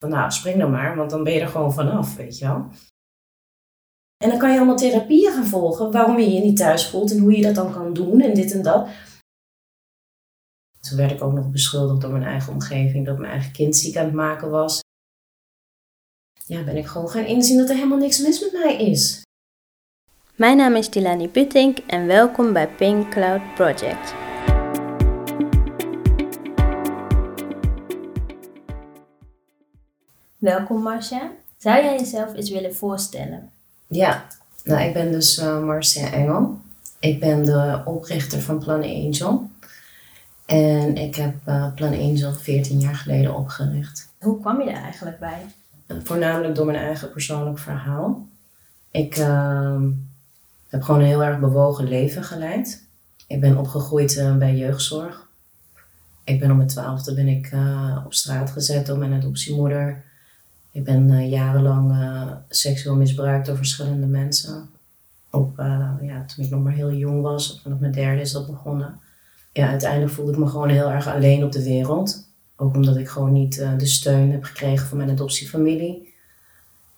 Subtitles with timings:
[0.00, 2.68] Van nou, spring dan maar, want dan ben je er gewoon vanaf, weet je wel.
[4.16, 7.18] En dan kan je allemaal therapieën gaan volgen, waarom je je niet thuis voelt en
[7.18, 8.88] hoe je dat dan kan doen en dit en dat.
[10.80, 13.96] Toen werd ik ook nog beschuldigd door mijn eigen omgeving dat mijn eigen kind ziek
[13.96, 14.80] aan het maken was.
[16.46, 19.22] Ja, ben ik gewoon gaan inzien dat er helemaal niks mis met mij is.
[20.36, 24.29] Mijn naam is Dilani Puttink en welkom bij Pink Cloud Project.
[30.40, 31.30] Welkom Marcia.
[31.56, 33.50] Zou jij jezelf eens willen voorstellen?
[33.86, 34.26] Ja,
[34.64, 36.58] nou ik ben dus uh, Marcia Engel.
[36.98, 39.50] Ik ben de oprichter van Plan Angel.
[40.46, 44.12] En ik heb uh, Plan Angel 14 jaar geleden opgericht.
[44.18, 45.46] Hoe kwam je er eigenlijk bij?
[45.86, 48.26] Uh, voornamelijk door mijn eigen persoonlijk verhaal.
[48.90, 49.90] Ik ehm,
[50.68, 52.86] heb gewoon een heel erg bewogen leven geleid.
[53.26, 55.28] Ik ben opgegroeid bij jeugdzorg.
[56.24, 57.52] Ik ben op mijn twaalfde ben ik
[58.04, 60.08] op straat gezet door mijn adoptiemoeder.
[60.72, 61.96] Ik ben jarenlang
[62.48, 64.70] seksueel misbruikt door verschillende mensen.
[65.30, 65.56] Op,
[66.00, 69.00] ja, toen ik nog maar heel jong was, vanaf mijn derde is dat begonnen
[69.52, 72.28] ja, uiteindelijk voelde ik me gewoon heel erg alleen op de wereld.
[72.56, 76.14] Ook omdat ik gewoon niet uh, de steun heb gekregen van mijn adoptiefamilie.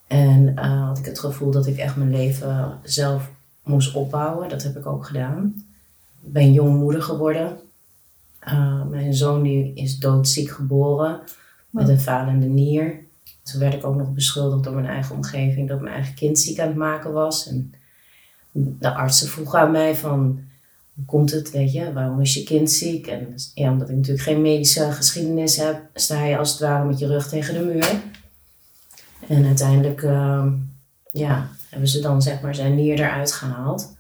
[0.07, 3.31] En uh, had ik het gevoel dat ik echt mijn leven zelf
[3.62, 4.48] moest opbouwen.
[4.48, 5.64] Dat heb ik ook gedaan.
[6.23, 7.59] Ik ben jong moeder geworden.
[8.48, 11.20] Uh, mijn zoon die is doodziek geboren
[11.70, 13.02] met een falende nier.
[13.43, 16.59] Toen werd ik ook nog beschuldigd door mijn eigen omgeving dat mijn eigen kind ziek
[16.59, 17.48] aan het maken was.
[17.48, 17.75] En
[18.53, 20.41] de artsen vroegen aan mij van
[20.95, 23.07] hoe komt het, weet je, waarom is je kind ziek?
[23.07, 26.98] En ja, omdat ik natuurlijk geen medische geschiedenis heb, sta je als het ware met
[26.98, 28.01] je rug tegen de muur.
[29.29, 30.47] En uiteindelijk, uh,
[31.11, 33.97] ja, hebben ze dan zeg maar zijn nier eruit gehaald.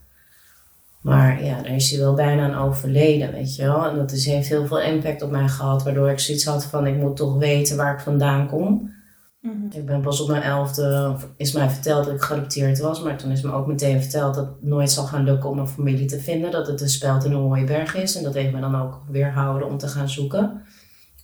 [1.00, 3.86] Maar ja, daar is hij wel bijna aan overleden, weet je wel.
[3.86, 6.86] En dat is, heeft heel veel impact op mij gehad, waardoor ik zoiets had van,
[6.86, 8.94] ik moet toch weten waar ik vandaan kom.
[9.42, 9.66] Mhm.
[9.70, 13.02] Ik ben pas op mijn elfde, is mij verteld dat ik geadopteerd was.
[13.02, 15.68] Maar toen is me ook meteen verteld dat het nooit zal gaan lukken om een
[15.68, 16.50] familie te vinden.
[16.50, 18.16] Dat het een speld in een mooie berg is.
[18.16, 20.62] En dat heeft me dan ook weerhouden om te gaan zoeken.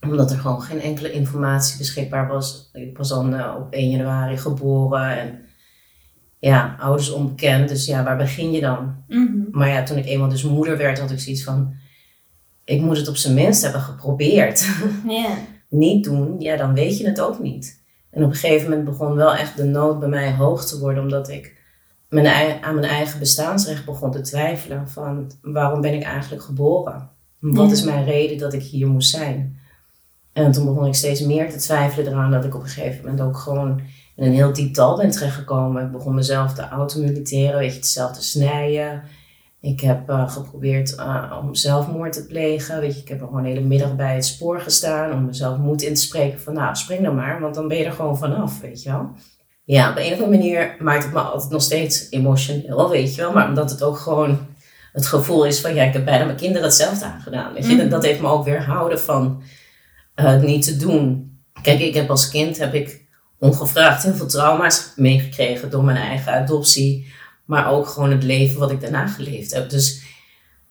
[0.01, 2.71] Omdat er gewoon geen enkele informatie beschikbaar was.
[2.73, 5.19] Ik was dan uh, op 1 januari geboren.
[5.19, 5.39] En
[6.39, 7.69] ja, ouders onbekend.
[7.69, 9.05] Dus ja, waar begin je dan?
[9.09, 9.43] Mhm.
[9.51, 11.75] Maar ja, toen ik eenmaal dus moeder werd, had ik zoiets van...
[12.65, 14.67] Ik moet het op zijn minst hebben geprobeerd.
[15.07, 15.31] Yeah.
[15.69, 17.78] niet doen, ja, dan weet je het ook niet.
[18.11, 21.03] En op een gegeven moment begon wel echt de nood bij mij hoog te worden,
[21.03, 21.57] omdat ik
[22.09, 27.11] mijn, aan mijn eigen bestaansrecht begon te twijfelen van waarom ben ik eigenlijk geboren?
[27.39, 29.59] Wat is mijn reden dat ik hier moest zijn?
[30.33, 33.21] En toen begon ik steeds meer te twijfelen eraan dat ik op een gegeven moment
[33.21, 33.81] ook gewoon
[34.17, 35.85] in een heel diep dal ben terechtgekomen.
[35.85, 39.03] Ik begon mezelf te automutileren, weet je, hetzelfde te snijden.
[39.61, 42.81] Ik heb uh, geprobeerd uh, om zelfmoord te plegen.
[42.81, 45.83] Weet je, ik heb nog een hele middag bij het spoor gestaan om mezelf moed
[45.83, 48.61] in te spreken van nou, spring dan maar, want dan ben je er gewoon vanaf,
[48.61, 49.11] weet je wel.
[49.65, 53.21] Ja, op een of andere manier maakt het me altijd nog steeds emotioneel, weet je
[53.21, 53.33] wel.
[53.33, 54.39] Maar omdat het ook gewoon
[54.93, 57.53] het gevoel is van ja, ik heb bijna mijn kinderen hetzelfde aangedaan.
[57.53, 57.83] Weet je?
[57.83, 57.89] Mm.
[57.89, 59.43] Dat heeft me ook weerhouden van
[60.17, 61.33] uh, het niet te doen.
[61.63, 63.07] Kijk, ik heb als kind heb ik
[63.39, 67.13] ongevraagd heel veel trauma's meegekregen door mijn eigen adoptie
[67.48, 69.70] maar ook gewoon het leven wat ik daarna geleefd heb.
[69.70, 70.03] Dus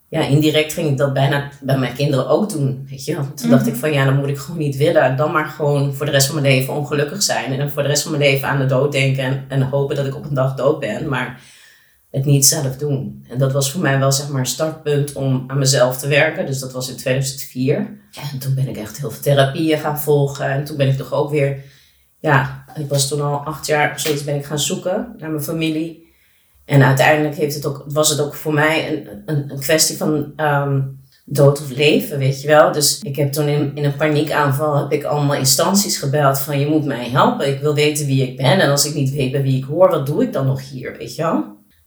[0.09, 2.88] ja, indirect ging ik dat bijna bij mijn kinderen ook doen.
[2.89, 3.17] Weet je?
[3.35, 3.81] Toen dacht ik mhm.
[3.81, 5.15] van ja, dan moet ik gewoon niet willen.
[5.15, 7.51] Dan maar gewoon voor de rest van mijn leven ongelukkig zijn.
[7.51, 9.23] En dan voor de rest van mijn leven aan de dood denken.
[9.23, 11.09] En, en hopen dat ik op een dag dood ben.
[11.09, 11.41] Maar
[12.11, 13.25] het niet zelf doen.
[13.29, 16.45] En dat was voor mij wel zeg maar een startpunt om aan mezelf te werken.
[16.45, 17.99] Dus dat was in 2004.
[18.11, 20.49] Ja, en toen ben ik echt heel veel therapieën gaan volgen.
[20.49, 21.63] En toen ben ik toch ook weer...
[22.19, 25.44] Ja, ik was toen al acht jaar of zoiets ben ik gaan zoeken naar mijn
[25.44, 26.06] familie.
[26.67, 30.33] En uiteindelijk heeft het ook, was het ook voor mij een, een, een kwestie van
[30.35, 30.81] ehm,
[31.25, 32.72] dood of leven, weet je wel.
[32.72, 36.67] Dus ik heb toen in, in een paniekaanval heb ik allemaal instanties gebeld van je
[36.67, 37.47] moet mij helpen.
[37.47, 38.59] Ik wil weten wie ik ben.
[38.59, 40.97] En als ik niet weet bij wie ik hoor, wat doe ik dan nog hier,
[40.97, 41.44] weet je wel.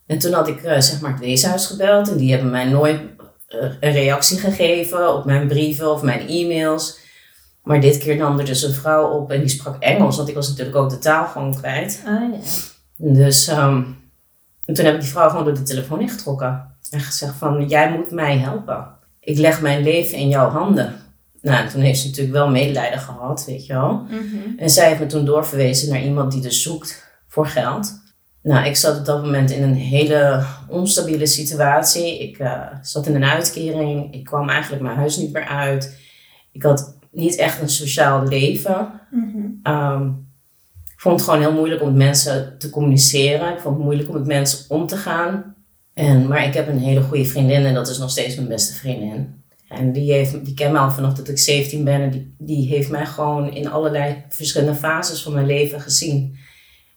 [0.06, 3.00] En toen had ik uh, zeg maar het weeshuis gebeld en die hebben mij nooit
[3.00, 6.98] uh, een reactie gegeven op mijn brieven of mijn e-mails.
[7.62, 10.34] Maar dit keer nam er dus een vrouw op en die sprak Engels, want ik
[10.34, 12.02] was natuurlijk ook de taal gewoon kwijt.
[12.06, 12.38] Oh, ja.
[12.96, 13.99] Dus um,
[14.70, 16.74] en toen heb ik die vrouw gewoon door de telefoon ingetrokken.
[16.90, 18.86] En gezegd van, jij moet mij helpen.
[19.20, 20.94] Ik leg mijn leven in jouw handen.
[21.40, 23.92] Nou, toen heeft ze natuurlijk wel medelijden gehad, weet je wel.
[23.92, 24.58] Mhm.
[24.58, 28.00] En zij heeft me toen doorverwezen naar iemand die dus zoekt voor geld.
[28.42, 32.22] Nou, ik zat op dat moment in een hele onstabiele situatie.
[32.22, 34.14] Ik uh, zat in een uitkering.
[34.14, 35.98] Ik kwam eigenlijk mijn huis niet meer uit.
[36.52, 39.00] Ik had niet echt een sociaal leven.
[39.10, 40.29] Mm ik
[41.00, 43.52] vond het gewoon heel moeilijk om met mensen te communiceren.
[43.52, 45.54] Ik vond het moeilijk om met mensen om te gaan.
[45.94, 48.74] En, maar ik heb een hele goede vriendin en dat is nog steeds mijn beste
[48.74, 49.42] vriendin.
[49.68, 52.00] En die, heeft, die kent me al vanaf dat ik 17 ben.
[52.00, 56.38] En die, die heeft mij gewoon in allerlei verschillende fases van mijn leven gezien.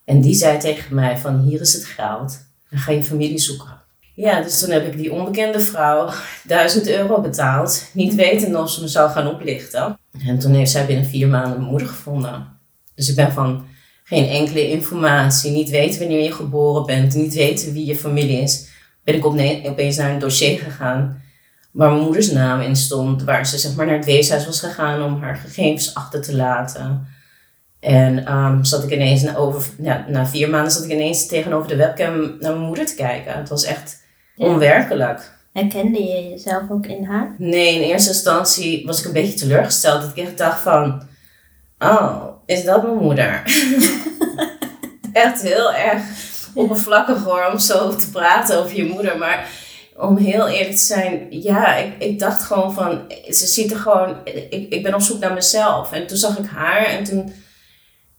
[0.06, 2.46] En die zei tegen mij van hier is het geld.
[2.70, 3.82] Dan ga je familie zoeken.
[4.16, 6.10] Ja, dus toen heb ik die onbekende vrouw
[6.44, 7.90] 1000 euro betaald.
[7.94, 10.00] Niet wetende of ze me zou gaan oplichten.
[10.26, 12.48] En toen heeft zij binnen vier maanden mijn moeder gevonden.
[12.96, 13.72] Dus ik ben van
[14.04, 18.68] geen enkele informatie, niet weten wanneer je geboren bent, niet weten wie je familie is,
[19.04, 21.22] ben ik opeens naar een dossier gegaan
[21.74, 25.04] waar mijn moeders naam in stond, waar ze zeg maar naar het weeshuis was gegaan
[25.04, 27.08] om haar gegevens achter te laten.
[27.80, 31.70] En um, zat ik ineens, na, over, ja, na vier maanden zat ik ineens tegenover
[31.70, 33.38] de webcam naar mijn moeder te kijken.
[33.38, 34.04] Het was echt
[34.38, 35.32] onwerkelijk.
[35.54, 37.36] Herkende je jezelf ook in haar?
[37.38, 40.02] Nee, in eerste instantie was ik een beetje teleurgesteld.
[40.02, 41.02] Dat ik echt dacht van,
[41.80, 43.44] oh, is dat mijn moeder?
[45.13, 46.01] echt heel erg
[46.54, 49.18] oppervlakkig hoor, om zo te praten over je moeder.
[49.18, 49.50] Maar
[49.95, 54.18] om heel eerlijk te zijn, ja, ik, ik dacht gewoon van, ze ziet er gewoon,
[54.24, 55.92] ik, ik ben op zoek naar mezelf.
[55.92, 57.34] En toen zag ik haar en toen,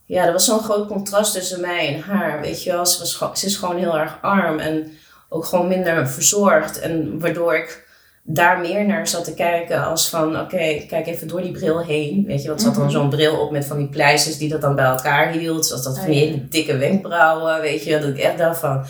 [0.05, 2.41] ja, er was zo'n groot contrast tussen mij en haar.
[2.41, 4.93] Weet je wel, ze, was, ze is gewoon heel erg arm en
[5.29, 6.79] ook gewoon minder verzorgd.
[6.79, 7.84] En waardoor ik
[8.27, 12.25] daar meer naar zat te kijken als van, oké, kijk even door die bril heen.
[12.27, 12.93] Weet je, want ze had dan mhm.
[12.93, 15.67] zo'n bril op met van die pleisters die dat dan bij elkaar hield.
[15.67, 17.99] Zoals dat van die oh, hele dikke wenkbrauwen, weet je.
[17.99, 18.85] Dat ik echt dacht van,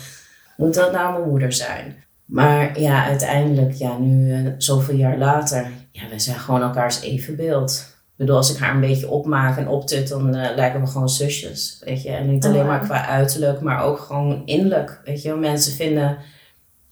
[0.57, 2.03] moet dat nou mijn moeder zijn?
[2.25, 7.85] Maar ja, uiteindelijk, ja, nu uh, zoveel jaar later, ja, we zijn gewoon elkaars evenbeeld.
[7.89, 11.09] Ik bedoel, als ik haar een beetje opmaak en optut, dan uh, lijken we gewoon
[11.09, 11.81] zusjes.
[11.85, 15.01] Weet je, en niet alleen oh, maar qua uiterlijk, maar ook gewoon innerlijk.
[15.05, 16.17] Weet je, mensen vinden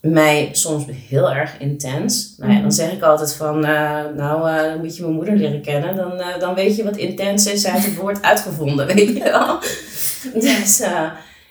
[0.04, 2.34] mij soms heel erg intens.
[2.36, 2.74] Nou ja, dan mhm.
[2.74, 5.96] zeg ik altijd van, uh, nou, uh, dan moet je mijn moeder leren kennen.
[5.96, 7.60] Dan, uh, dan weet je wat intens is.
[7.60, 9.58] Zij heeft het woord uitgevonden, weet je wel.
[10.40, 10.78] Dus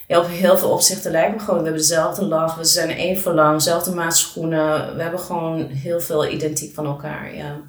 [0.08, 1.60] ja, op heel veel opzichten lijken we gewoon.
[1.60, 4.96] We hebben dezelfde lach, we zijn even lang, dezelfde maat schoenen.
[4.96, 7.62] We hebben gewoon heel veel identiek van elkaar, ja.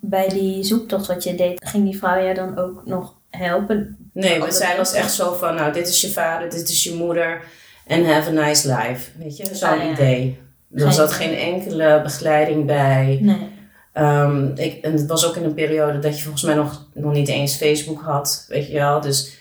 [0.00, 4.10] Bij die zoektocht wat je deed, ging die vrouw jij dan ook nog helpen?
[4.12, 6.94] Nee, we zijn als echt zo van, nou, dit is je vader, dit is je
[6.94, 7.42] moeder
[7.88, 9.10] en have a nice life.
[9.18, 10.38] Weet je, zo'n ah, idee.
[10.74, 13.18] Er zat geen enkele begeleiding bij.
[13.22, 13.56] Nee.
[13.94, 17.12] Um, ik, en het was ook in een periode dat je volgens mij nog, nog
[17.12, 19.00] niet eens Facebook had, weet je wel.
[19.00, 19.36] Dus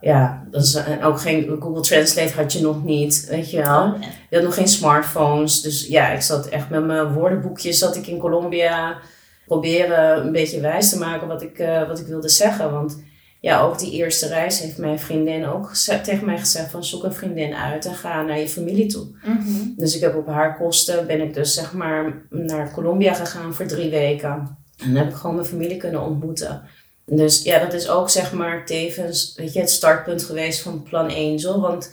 [0.00, 3.84] ja, is, en ook geen Google Translate had je nog niet, weet je wel.
[3.84, 5.60] Oh, je had nog geen smartphones.
[5.60, 8.98] Dus ja, ik zat echt met mijn woordenboekjes, zat ik in Colombia
[9.46, 12.72] proberen een beetje wijs te maken wat ik, uh, wat ik wilde zeggen.
[12.72, 13.02] Want
[13.40, 17.14] ja, ook die eerste reis heeft mijn vriendin ook tegen mij gezegd van zoek een
[17.14, 19.06] vriendin uit en ga naar je familie toe.
[19.22, 19.76] Mhm.
[19.76, 23.66] Dus ik heb op haar kosten ben ik dus zeg maar naar Colombia gegaan voor
[23.66, 24.56] drie weken.
[24.78, 26.62] En dan heb ik gewoon mijn familie kunnen ontmoeten.
[27.04, 31.10] Dus ja, dat is ook zeg maar tevens weet je, het startpunt geweest van plan
[31.10, 31.60] Angel.
[31.60, 31.92] Want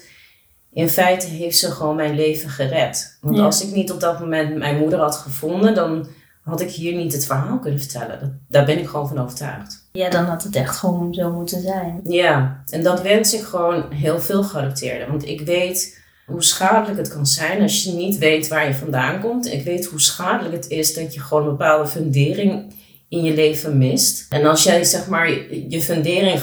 [0.74, 3.18] in feite heeft ze gewoon mijn leven gered.
[3.22, 6.08] Want als ik niet op dat moment mijn moeder had gevonden, dan
[6.42, 8.20] had ik hier niet het verhaal kunnen vertellen.
[8.20, 9.85] Dat, daar ben ik gewoon van overtuigd.
[9.96, 12.00] Ja, dan had het echt gewoon zo moeten zijn.
[12.04, 15.10] Ja, en dat wens ik gewoon heel veel geadopteerden.
[15.10, 19.22] Want ik weet hoe schadelijk het kan zijn als je niet weet waar je vandaan
[19.22, 19.52] komt.
[19.52, 22.74] Ik weet hoe schadelijk het is dat je gewoon een bepaalde fundering
[23.10, 24.26] in je leven mist.
[24.30, 25.30] En als jij zeg maar
[25.70, 26.42] je fundering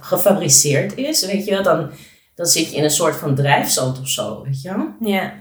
[0.00, 1.90] gefabriceerd is, weet je, dan,
[2.34, 4.88] dan zit je in een soort van drijfzand of zo, weet je.
[5.00, 5.32] Ja.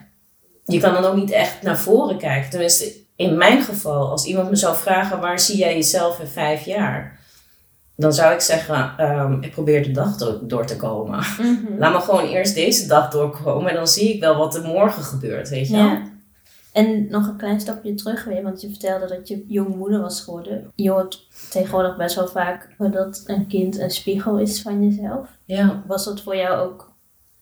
[0.66, 2.50] Je kan dan ook niet echt naar voren kijken.
[2.50, 6.66] Tenminste, in mijn geval, als iemand me zou vragen waar zie jij jezelf in vijf
[6.66, 7.20] jaar?
[7.96, 11.20] Dan zou ik zeggen, um, ik probeer de dag door, te komen.
[11.20, 11.78] Mhm.
[11.78, 15.04] Laat me gewoon eerst deze dag doorkomen en dan zie ik wel wat er morgen
[15.04, 16.12] gebeurt, weet je ja.
[16.74, 20.22] En nog een klein stapje terug weer, want je vertelde dat je jonge moeder was
[20.22, 20.72] geworden.
[20.76, 25.28] Je hoort tegenwoordig best wel vaak dat een kind een spiegel is van jezelf.
[25.46, 25.84] Ja.
[25.88, 26.94] Was dat voor jou ook,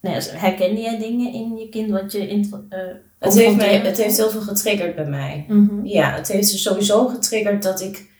[0.01, 2.79] nee, herkende jij dingen in je kind wat je in, uh,
[3.19, 5.45] het heeft, mij, het heeft heel veel getriggerd bij mij.
[5.47, 5.85] Mhm.
[5.85, 8.10] Ja, het heeft sowieso getriggerd dat ik,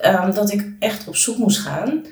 [0.00, 2.04] um, dat ik echt op zoek moest gaan.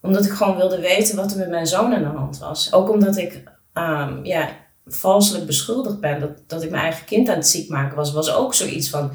[0.00, 2.72] Omdat ik gewoon wilde weten wat er met mijn zoon aan de hand was.
[2.72, 3.42] Ook omdat ik
[3.74, 4.48] um, ja,
[4.86, 8.12] valselijk beschuldigd ben dat, dat ik mijn eigen kind aan het ziek maken was.
[8.12, 9.10] Was ook zoiets van,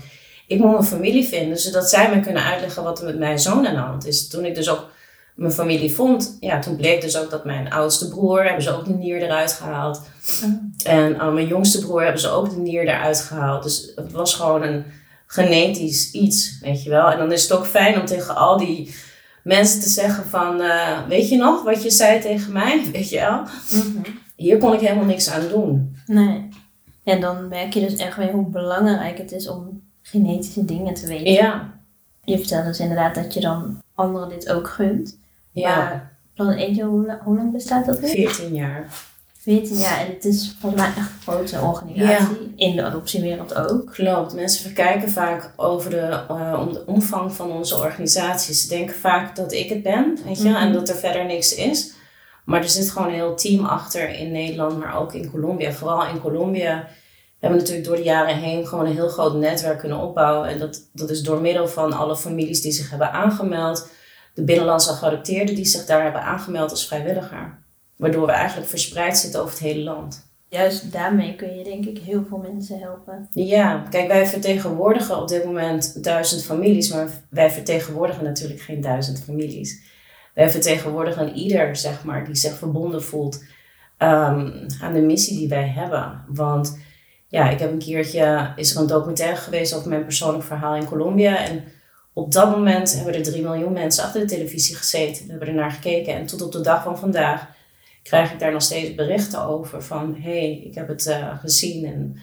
[0.48, 1.58] ik moet mijn familie vinden.
[1.58, 4.28] Zodat zij me kunnen uitleggen wat er met mijn zoon aan de hand is.
[4.28, 4.92] Toen ik dus ook
[5.36, 8.86] mijn familie vond, ja, toen bleek dus ook dat mijn oudste broer, hebben ze ook
[8.86, 10.02] de nier eruit gehaald.
[10.84, 13.64] En uh, mijn jongste broer hebben ze ook de nier eruit gehaald.
[13.64, 14.86] Dus het was gewoon een
[15.34, 17.12] genetisch iets, weet je wel.
[17.12, 18.96] En dan is het ook fijn om tegen al die
[19.44, 23.20] mensen te zeggen van, uh, weet je nog wat je zei tegen mij, weet je
[23.20, 23.42] wel.
[23.72, 24.04] Mhm.
[24.36, 25.98] Hier kon ik helemaal niks aan doen.
[26.06, 26.50] Nee.
[27.04, 31.08] En dan merk je dus echt weer hoe belangrijk het is om genetische dingen te
[31.08, 31.34] weten.
[31.34, 31.74] Ja.
[32.24, 35.18] Je vertelde dus inderdaad dat je dan anderen dit ook gunt.
[35.52, 35.76] Ja.
[35.76, 36.90] Maar Plan Angel,
[37.24, 38.10] hoe, lang bestaat dat weer?
[38.10, 38.88] 14 jaar.
[39.44, 42.54] 14 jaar en het is volgens mij echt een grote organisatie.
[42.56, 43.92] In de adoptiewereld ook.
[43.94, 44.34] Klopt.
[44.34, 48.54] Mensen verkijken vaak over de, uh, om de omvang van onze organisatie.
[48.54, 50.74] Ze denken vaak dat ik het ben, weet je, en mhm.
[50.74, 51.94] dat er verder niks is.
[52.46, 55.72] Maar er zit gewoon een heel team achter in Nederland, maar ook in Colombia.
[55.72, 56.88] Vooral in Colombia
[57.40, 60.50] hebben we natuurlijk door de jaren heen gewoon een heel groot netwerk kunnen opbouwen.
[60.50, 63.90] En dat, dat is door middel van alle families die zich hebben aangemeld.
[64.34, 67.63] De binnenlandse geadopteerden die zich daar hebben aangemeld als vrijwilliger.
[67.96, 70.32] Waardoor we eigenlijk verspreid zitten over het hele land.
[70.48, 73.28] Juist daarmee kun je denk ik heel veel mensen helpen.
[73.32, 79.24] Ja, kijk, wij vertegenwoordigen op dit moment duizend families, maar wij vertegenwoordigen natuurlijk geen duizend
[79.24, 79.82] families.
[80.34, 83.44] Wij vertegenwoordigen ieder, zeg maar, die zich verbonden voelt
[83.98, 86.26] ehm, aan de missie die wij hebben.
[86.28, 86.80] Want
[87.28, 90.86] ja, ik heb een keertje, is er een documentaire geweest over mijn persoonlijk verhaal in
[90.86, 91.46] Colombia.
[91.46, 91.64] En
[92.14, 95.24] op dat moment hebben er 3 miljoen mensen achter de televisie gezeten.
[95.24, 96.16] We hebben er naar gekeken.
[96.16, 97.48] En tot op de dag van vandaag
[98.04, 99.84] krijg ik daar nog steeds berichten over.
[99.84, 102.18] Van, hé, hey, ik heb het uh, gezien en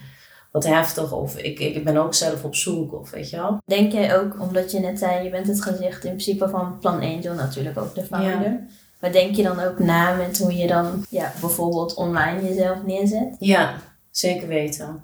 [0.51, 1.11] wat heftig.
[1.11, 2.93] Of ik, ik ben ook zelf op zoek.
[2.93, 3.57] Of weet je wel.
[3.65, 7.01] Denk jij ook, omdat je net zei, je bent het gezicht in principe van Plan
[7.01, 8.51] Angel natuurlijk ook de founder.
[8.51, 8.59] Ja.
[8.99, 13.35] Maar denk je dan ook na met hoe je dan ja, bijvoorbeeld online jezelf neerzet?
[13.39, 13.75] Ja,
[14.11, 15.03] zeker weten.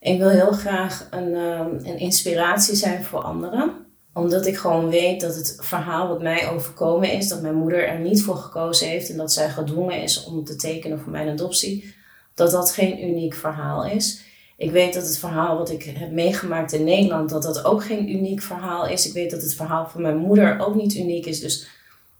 [0.00, 3.83] Ik wil heel graag een, um, een inspiratie zijn voor anderen
[4.14, 7.98] omdat ik gewoon weet dat het verhaal wat mij overkomen is, dat mijn moeder er
[7.98, 11.94] niet voor gekozen heeft en dat zij gedwongen is om te tekenen voor mijn adoptie,
[12.34, 14.22] dat dat geen uniek verhaal is.
[14.56, 18.10] Ik weet dat het verhaal wat ik heb meegemaakt in Nederland, dat dat ook geen
[18.10, 19.06] uniek verhaal is.
[19.06, 21.40] Ik weet dat het verhaal van mijn moeder ook niet uniek is.
[21.40, 21.66] Dus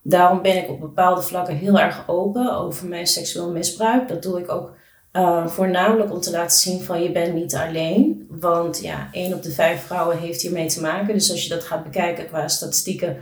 [0.03, 4.09] daarom ben ik op bepaalde vlakken heel erg open over mijn seksueel misbruik.
[4.09, 4.71] Dat doe ik ook
[5.17, 8.27] uh, voornamelijk om te laten zien van je bent niet alleen.
[8.31, 11.15] Want ja, één op de vijf vrouwen heeft hiermee te maken.
[11.15, 13.17] Dus als je dat gaat bekijken qua statistieken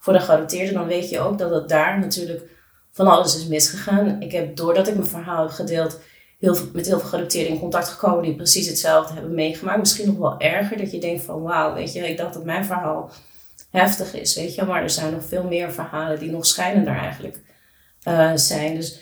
[0.00, 2.42] voor de geadopteerden, dan weet je ook dat het daar natuurlijk
[2.92, 4.20] van alles is misgegaan.
[4.20, 6.00] Ik heb, doordat ik mijn verhaal heb gedeeld,
[6.38, 9.78] heel veel, met heel veel geadopteerden in contact gekomen die precies hetzelfde hebben meegemaakt.
[9.78, 12.64] Misschien nog wel erger, dat je denkt van wauw, weet je, ik dacht dat mijn
[12.64, 13.10] verhaal
[13.70, 14.64] heftig is, weet je.
[14.64, 17.40] Maar er zijn nog veel meer verhalen die nog schijnender eigenlijk
[18.08, 18.74] uh, zijn.
[18.74, 19.00] Dus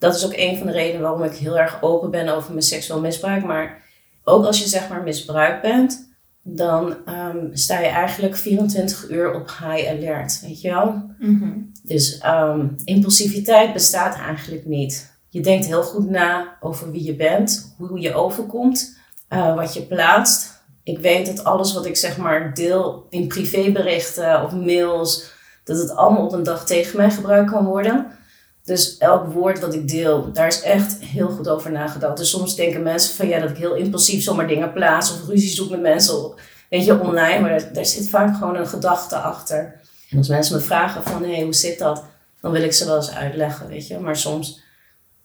[0.00, 2.62] dat is ook een van de redenen waarom ik heel erg open ben over mijn
[2.62, 3.44] seksueel misbruik.
[3.44, 3.82] Maar
[4.24, 6.08] ook als je zeg maar misbruikt bent,
[6.42, 11.02] dan um, sta je eigenlijk 24 uur op high alert, weet je wel?
[11.18, 15.18] Mm Dus um, impulsiviteit bestaat eigenlijk niet.
[15.28, 18.98] Je denkt heel goed na over wie je bent, hoe je overkomt,
[19.32, 20.62] uh, wat je plaatst.
[20.82, 25.32] Ik weet dat alles wat ik zeg maar deel in privéberichten of mails,
[25.64, 28.18] dat het allemaal op een dag tegen mij gebruikt kan worden.
[28.70, 32.16] Dus elk woord wat ik deel, daar is echt heel goed over nagedacht.
[32.16, 35.50] Dus soms denken mensen van ja, dat ik heel impulsief zomaar dingen plaats of ruzie
[35.50, 36.32] zoek met mensen,
[36.68, 37.40] weet je, online.
[37.40, 39.80] Maar daar, zit vaak gewoon een gedachte achter.
[40.10, 42.04] En als mensen me vragen van hé, hey, hoe zit dat?
[42.40, 43.98] Dan wil ik ze wel eens uitleggen, weet je.
[43.98, 44.62] Maar soms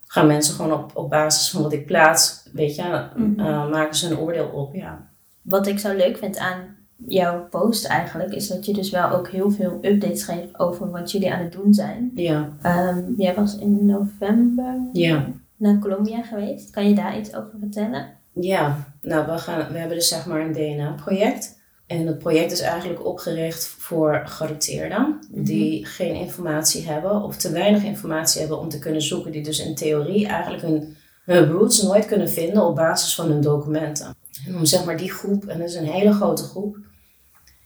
[0.06, 3.40] gaan mensen gewoon op, op basis van wat ik plaats, weet je, mhm.
[3.40, 5.10] eh, maken ze een oordeel op, ja.
[5.42, 6.75] Wat ik zo leuk vind aan
[7.08, 11.12] jouw post eigenlijk, is dat je dus wel ook heel veel updates geeft over wat
[11.12, 12.12] jullie aan het doen zijn.
[12.16, 12.50] Ja.
[12.64, 15.28] Um, jij was in november ja.
[15.58, 16.70] naar Colombia geweest.
[16.70, 18.08] Kan je daar iets over vertellen?
[18.34, 21.64] Ja, nou we, gaan, we hebben dus zeg maar een DNA-project.
[21.88, 25.44] En het project is eigenlijk opgericht voor geadopteerden mhm.
[25.44, 29.66] die geen informatie hebben of te weinig informatie hebben om te kunnen zoeken, die dus
[29.66, 34.16] in theorie eigenlijk hun, hun roots nooit kunnen vinden op basis van hun documenten.
[34.46, 36.78] En om zeg maar die groep, en dat is een hele grote groep,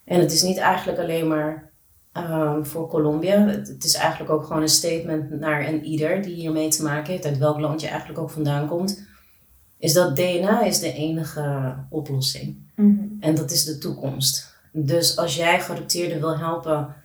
[0.06, 1.72] en het is niet eigenlijk alleen maar
[2.14, 3.48] um, voor Colombia.
[3.48, 7.26] Het, is eigenlijk ook gewoon een statement naar een ieder die hiermee te maken heeft,
[7.26, 9.08] uit welk land je eigenlijk ook vandaan komt.
[9.78, 12.72] Is dat DNA is de enige oplossing.
[12.76, 14.58] Mm En dat is de toekomst.
[14.72, 16.96] Dus als jij geadopteerden wil helpen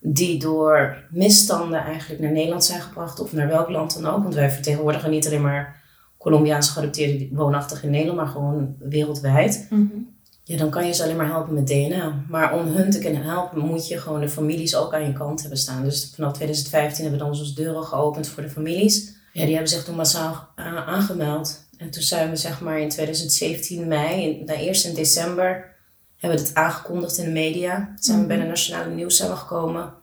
[0.00, 4.34] die door misstanden eigenlijk naar Nederland zijn gebracht, of naar welk land dan ook, want
[4.34, 5.81] wij vertegenwoordigen niet alleen maar
[6.22, 9.66] Colombiaanse geadopteerden woonachtig in Nederland, maar gewoon wereldwijd.
[9.70, 10.12] Mm
[10.44, 12.24] ja, dan kan je ze alleen maar helpen met DNA.
[12.28, 15.40] Maar om hun te kunnen helpen, moet je gewoon de families ook aan je kant
[15.40, 15.84] hebben staan.
[15.84, 19.12] Dus vanaf 2015 hebben we dan onze deuren geopend voor de families.
[19.32, 20.48] Ja, die hebben zich toen massaal
[20.86, 21.64] aangemeld.
[21.76, 25.76] En toen zijn we zeg maar in 2017 mei, in, nou, eerst in december,
[26.16, 27.94] hebben we het aangekondigd in de media.
[27.98, 29.94] Zijn we bij de Nationale Nieuws gekomen.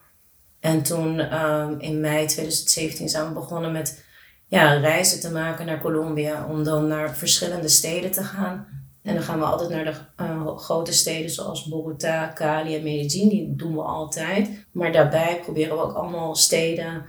[0.59, 4.03] En toen uh, in mei 2017 zijn we begonnen met
[4.50, 6.48] ja, reizen te maken naar Colombia.
[6.48, 8.68] Om dan naar verschillende steden te gaan
[9.01, 13.29] en dan gaan we altijd naar de uh, grote steden zoals Bogota, Cali en Medellin.
[13.29, 14.65] Die doen we altijd.
[14.72, 17.06] Maar daarbij proberen we ook allemaal steden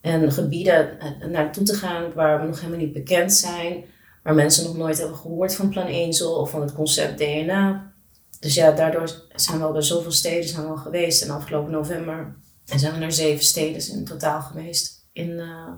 [0.00, 3.84] en gebieden uh, naartoe te gaan waar we nog helemaal niet bekend zijn.
[4.22, 7.92] Waar mensen nog nooit hebben gehoord van Plan Angel of van het concept DNA.
[8.40, 11.22] Dus ja, daardoor zijn we al bij zoveel steden zijn we geweest.
[11.22, 15.68] En afgelopen november zijn we naar zeven steden in totaal geweest in, uh,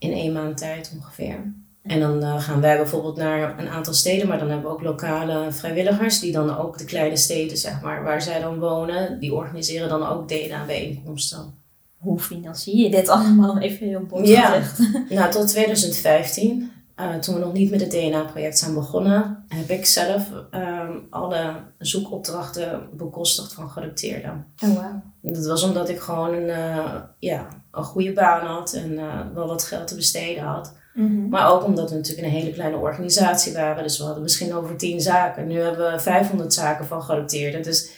[0.00, 1.52] in één maand tijd ongeveer.
[1.82, 4.82] En dan uh, gaan wij bijvoorbeeld naar een aantal steden, maar dan hebben we ook
[4.82, 9.34] lokale vrijwilligers die dan ook de kleine steden, zeg maar, waar zij dan wonen, die
[9.34, 11.54] organiseren dan ook DNA-bijeenkomsten.
[11.96, 13.58] Hoe financier je dit allemaal?
[13.58, 14.50] Even heel bot ja.
[14.50, 15.10] gezegd.
[15.10, 16.69] Nou, tot 2015,
[17.00, 21.54] uh, toen we nog niet met het DNA-project zijn begonnen, heb ik zelf um, alle
[21.78, 24.46] zoekopdrachten bekostigd van geadopteerden.
[24.64, 25.34] Oh, wow.
[25.34, 29.46] Dat was omdat ik gewoon een, uh, ja, een goede baan had en uh, wel
[29.46, 30.74] wat geld te besteden had.
[30.94, 31.28] Mhm.
[31.28, 33.82] Maar ook omdat we natuurlijk een hele kleine organisatie waren.
[33.82, 35.46] Dus we hadden misschien over tien zaken.
[35.46, 37.62] Nu hebben we 500 zaken van geadopteerden.
[37.62, 37.90] Dus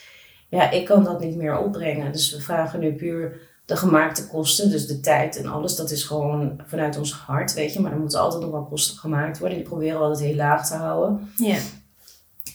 [0.49, 2.13] ja, ik kan dat niet meer opbrengen.
[2.13, 4.71] Dus we vragen nu puur de gemaakte kosten.
[4.71, 5.77] Dus de tijd en alles.
[5.77, 7.81] Dat is gewoon vanuit ons hart, weet je.
[7.81, 9.59] Maar er moeten altijd nog wel kosten gemaakt worden.
[9.59, 11.31] Die proberen we altijd heel laag te houden.
[11.37, 11.59] Ja.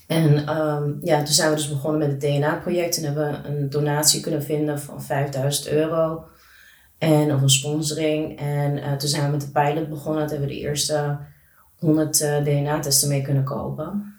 [0.07, 2.97] En um, ja, toen zijn we dus begonnen met het DNA-project.
[2.97, 6.25] En hebben we een donatie kunnen vinden van 5000 euro.
[6.97, 8.39] En, of een sponsoring.
[8.39, 10.21] En uh, toen zijn we met de pilot begonnen.
[10.21, 11.17] Toen hebben we de eerste
[11.75, 14.15] 100 uh, DNA-testen mee kunnen kopen.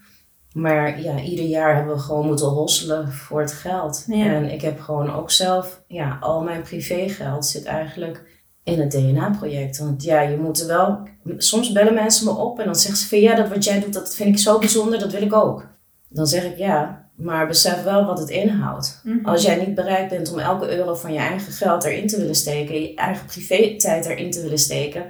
[0.58, 4.06] Maar ja, ieder jaar hebben we gewoon moeten hosselen voor het geld.
[4.08, 8.22] En ik heb gewoon ook zelf, ja, al mijn privégeld zit eigenlijk
[8.62, 9.78] in het DNA-project.
[9.78, 11.08] Want ja, je moet er wel.
[11.36, 13.92] Soms bellen mensen me op en dan zeggen ze van ja, dat wat jij doet,
[13.92, 15.66] dat vind ik zo bijzonder, dat wil ik ook.
[16.08, 19.00] Dan zeg ik ja, maar besef wel wat het inhoudt.
[19.04, 19.26] Mhm.
[19.26, 22.34] Als jij niet bereid bent om elke euro van je eigen geld erin te willen
[22.34, 25.04] steken, je eigen privé-tijd erin te willen steken,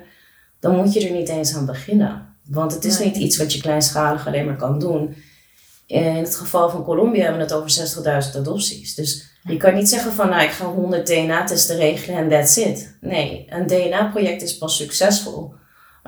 [0.61, 2.27] dan moet je er niet eens aan beginnen.
[2.45, 5.15] Want het is niet iets wat je kleinschalig alleen maar kan doen.
[5.89, 8.95] In het geval van Colombia hebben we het over 60.000 adopties.
[8.95, 12.97] Dus je kan niet zeggen van nou ik ga 100 DNA-testen regelen en that's it.
[13.01, 15.55] Nee, een DNA-project is pas succesvol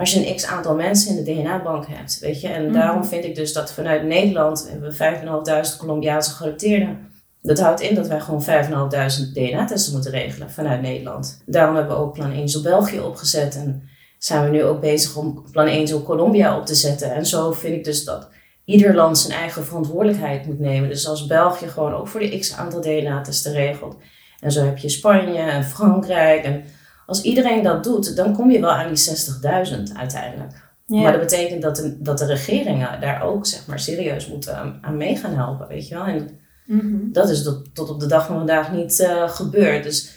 [0.00, 2.18] als je een x aantal mensen in de DNA-bank hebt.
[2.18, 2.48] Weet je?
[2.48, 2.72] En mhm.
[2.72, 7.08] daarom vind ik dus dat vanuit Nederland hebben we 5.500 Colombiaanse geadopteerden.
[7.42, 11.42] Dat houdt in dat wij gewoon 5.500 DNA-testen moeten regelen vanuit Nederland.
[11.46, 13.54] Daarom hebben we ook Plan Angel België opgezet.
[13.54, 17.14] En zijn we nu ook bezig om Plan Angel Colombia op te zetten.
[17.14, 18.28] En zo vind ik dus dat
[18.70, 20.88] ieder land zijn eigen verantwoordelijkheid moet nemen.
[20.88, 23.96] Dus als België gewoon ook voor de x aantal DNA-testen regelt.
[24.40, 26.64] En zo heb je Spanje en Frankrijk en
[27.06, 29.10] als iedereen dat doet, dan kom je wel aan die
[29.76, 30.68] 60.000 uiteindelijk.
[30.86, 34.78] Maar dat betekent dat de, dat de regeringen daar ook zeg maar, serieus moeten aan,
[34.80, 36.04] aan mee gaan helpen, weet je wel.
[36.04, 36.96] En mhm.
[37.12, 39.82] dat is tot, tot op de dag van vandaag niet uh, gebeurd.
[39.82, 40.14] Dus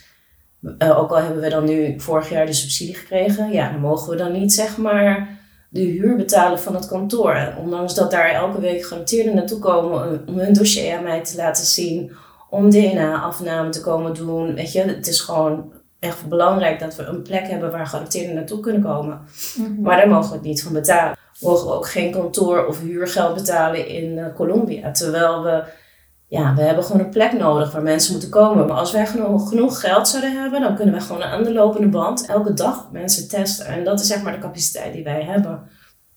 [0.80, 4.10] uh, ook al hebben we dan nu vorig jaar de subsidie gekregen, ja, dan mogen
[4.10, 5.40] we dan niet zeg maar
[5.74, 7.54] de huur betalen van het kantoor.
[7.60, 11.66] Ondanks dat daar elke week genoteerden naartoe komen om hun dossier aan mij te laten
[11.66, 12.12] zien,
[12.50, 14.56] om DNA-afname te komen doen.
[14.56, 18.60] Weet je, het is gewoon echt belangrijk dat we een plek hebben waar geadopteerden naartoe
[18.60, 19.22] kunnen komen.
[19.58, 19.82] Mhm.
[19.82, 21.18] Maar daar mogen we het niet van betalen.
[21.40, 24.92] Mogen we ook geen kantoor of huurgeld betalen in uh, Colombia.
[24.92, 25.64] Terwijl we,
[26.34, 28.68] ja, we hebben gewoon een plek nodig waar mensen moeten komen.
[28.68, 31.88] Maar als wij genoeg, genoeg geld zouden hebben, dan kunnen we gewoon aan de lopende
[31.88, 33.66] band elke dag mensen testen.
[33.66, 35.64] En dat is zeg maar de capaciteit die wij hebben.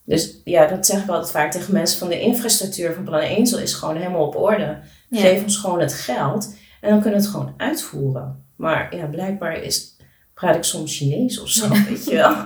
[0.05, 3.59] Dus ja, dat zeg ik altijd vaak tegen mensen van de infrastructuur van Plan Angel
[3.59, 4.79] is gewoon helemaal op orde.
[5.11, 8.45] Geef ons gewoon het geld en dan kunnen we het gewoon uitvoeren.
[8.57, 9.97] Maar ja, blijkbaar is,
[10.35, 12.37] praat ik soms Chinees of zo, weet je wel.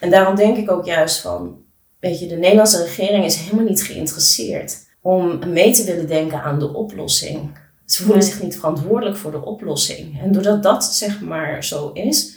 [0.00, 1.62] En daarom denk ik ook juist van,
[1.98, 6.58] weet je, de Nederlandse regering is helemaal niet geïnteresseerd om mee te willen denken aan
[6.58, 7.58] de oplossing.
[7.86, 10.20] Ze voelen zich niet verantwoordelijk voor de oplossing.
[10.20, 12.36] En doordat dat zeg maar zo is,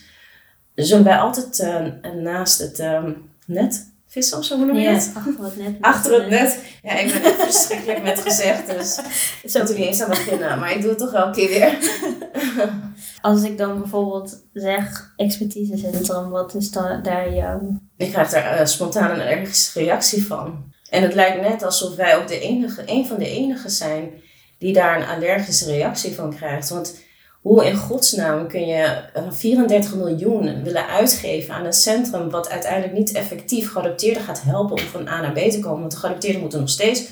[0.76, 3.04] zullen wij altijd uh, naast het uh,
[3.46, 5.12] net vissen of zo, hoe noem je het?
[5.14, 5.76] Achter het net.
[5.82, 6.60] Achter het net.
[6.84, 9.00] Ja, ik ben echt verschrikkelijk met gezegd, dus
[9.52, 10.60] zo moet niet eens aan beginnen.
[10.60, 11.78] Maar ik doe het toch elke keer weer.
[13.22, 17.80] Als ik dan bijvoorbeeld zeg expertisecentrum, wat is dan daar jouw...
[17.98, 20.73] Ik krijg daar uh, spontaan een allergische reactie van.
[20.94, 24.12] En het lijkt net alsof wij ook de enige, een van de enigen zijn
[24.58, 26.70] die daar een allergische reactie van krijgt.
[26.70, 27.00] Want
[27.42, 33.12] hoe in godsnaam kun je 34 miljoen willen uitgeven aan een centrum wat uiteindelijk niet
[33.12, 35.80] effectief geadopteerden gaat helpen om van A naar B te komen?
[35.80, 37.04] Want de geadopteerden moeten nog steeds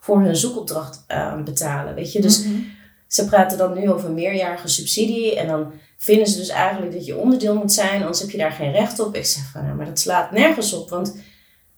[0.00, 2.20] voor hun zoekopdracht uh, betalen, weet je.
[2.20, 2.54] Dus mhm.
[3.06, 7.16] ze praten dan nu over meerjarige subsidie en dan vinden ze dus eigenlijk dat je
[7.16, 9.14] onderdeel moet zijn, anders heb je daar geen recht op.
[9.14, 11.16] Ik zeg van, nou, maar dat slaat nergens op, want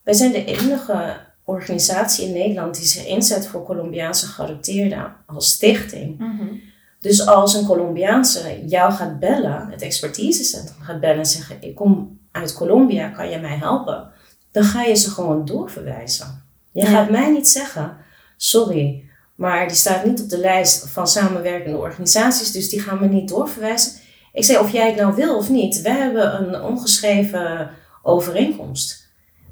[0.03, 6.19] wij zijn de enige organisatie in Nederland die zich inzet voor Colombiaanse geadopteerden als stichting.
[6.19, 6.71] Mm
[7.03, 12.19] dus als een Colombiaanse jou gaat bellen, het expertisecentrum gaat bellen en zeggen: Ik kom
[12.31, 14.11] uit Colombia, kan je mij helpen?
[14.51, 16.45] Dan ga je ze gewoon doorverwijzen.
[16.73, 17.97] Je gaat mij niet zeggen:
[18.37, 23.09] Sorry, maar die staat niet op de lijst van samenwerkende organisaties, dus die gaan me
[23.09, 23.93] niet doorverwijzen.
[24.33, 27.71] Ik zeg: Of jij het nou wil of niet, wij hebben een ongeschreven
[28.03, 29.02] overeenkomst.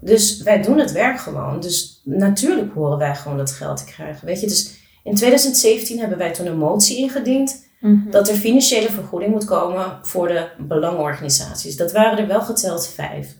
[0.01, 1.61] Dus wij doen het werk gewoon.
[1.61, 4.27] Dus natuurlijk horen wij gewoon dat geld te krijgen.
[4.27, 8.11] Weet je, dus in 2017 hebben wij toen een motie ingediend mhm.
[8.11, 11.77] dat er financiële vergoeding moet komen voor de belangenorganisaties.
[11.77, 13.37] Dat waren er wel geteld vijf.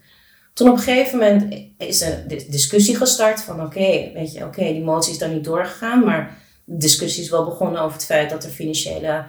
[0.55, 4.85] toen op een gegeven moment is een discussie gestart van oké, weet je, oké, die
[4.85, 8.45] motie is dan niet doorgegaan, maar de discussie is wel begonnen over het feit dat
[8.45, 9.25] er financiële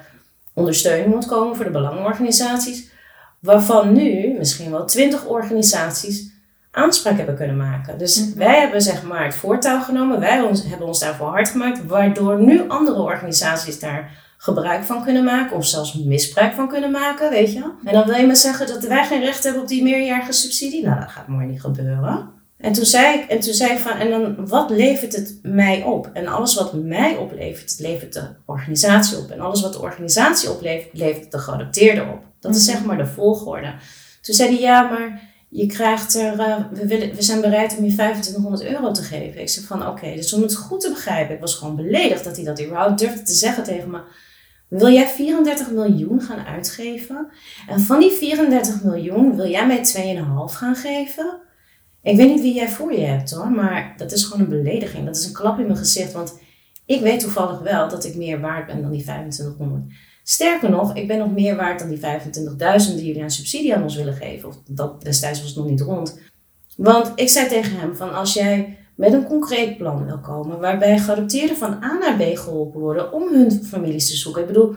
[0.54, 2.89] ondersteuning moet komen voor de belangenorganisaties,
[3.39, 6.31] waarvan nu misschien wel twintig organisaties
[6.71, 7.97] aanspraak hebben kunnen maken.
[7.97, 8.38] Dus mhm.
[8.38, 12.41] wij hebben zeg maar het voortouw genomen, wij ons, hebben ons daarvoor hard gemaakt, waardoor
[12.41, 17.53] nu andere organisaties daar gebruik van kunnen maken of zelfs misbruik van kunnen maken, weet
[17.53, 17.71] je.
[17.84, 20.84] En dan wil je me zeggen dat wij geen recht hebben op die meerjarige subsidie?
[20.86, 22.29] Nou, dat gaat mooi niet gebeuren.
[22.57, 25.84] En toen zei ik, en toen zei ik van, en dan wat levert het mij
[25.84, 26.10] op?
[26.13, 29.31] En alles wat mij oplevert, levert de organisatie op.
[29.31, 32.23] En alles wat de organisatie oplevert, levert de geadopteerde op.
[32.39, 32.75] Dat is mhm.
[32.75, 33.73] zeg maar de volgorde.
[34.21, 37.83] Toen zei hij, ja, maar je krijgt er, uh, we, willen, we zijn bereid om
[37.83, 39.41] je 2500 euro te geven.
[39.41, 42.35] Ik zei van, oké, dus om het goed te begrijpen, ik was gewoon beledigd dat
[42.35, 44.01] hij dat überhaupt durfde te zeggen tegen me.
[44.67, 47.31] Wil jij 34 miljoen gaan uitgeven?
[47.67, 51.39] En van die 34 miljoen wil jij mij 2,5 gaan geven?
[52.01, 55.05] Ik weet niet wie jij voor je hebt hoor, maar dat is gewoon een belediging.
[55.05, 56.39] Dat is een klap in mijn gezicht, want
[56.85, 59.83] ik weet toevallig wel dat ik meer waard ben dan die 2500.
[60.23, 63.84] Sterker nog, ik ben nog meer waard dan die 25.000 die jullie aan subsidie aan
[63.84, 64.49] ons willen geven.
[64.49, 66.19] Of dat destijds was het nog niet rond.
[66.77, 70.99] Want ik zei tegen hem van als jij met een concreet plan wil komen waarbij
[70.99, 74.41] geadopteerden van A naar B geholpen worden om hun families te zoeken.
[74.41, 74.75] Ik bedoel,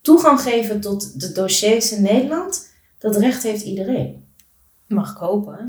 [0.00, 4.24] toegang geven tot de dossiers in Nederland, dat recht heeft iedereen.
[4.86, 5.68] Mag ik hopen.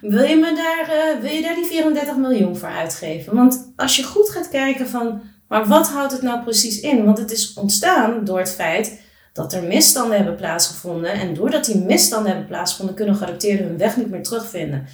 [0.00, 3.34] wil, je me daar, uh, wil je daar die 34 miljoen voor uitgeven?
[3.34, 5.22] Want als je goed gaat kijken van,
[5.54, 7.04] maar wat houdt het nou precies in?
[7.04, 9.00] Want het is ontstaan door het feit
[9.32, 11.12] dat er misstanden hebben plaatsgevonden.
[11.12, 14.86] En doordat die misstanden hebben plaatsgevonden, kunnen geadopteerden hun weg niet meer terugvinden.